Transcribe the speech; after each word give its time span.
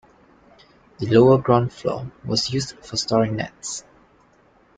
The 0.97 1.05
lower 1.05 1.37
ground 1.37 1.71
floor 1.71 2.11
was 2.25 2.51
used 2.51 2.71
for 2.83 2.95
storing 2.97 3.35
nets. 3.35 3.83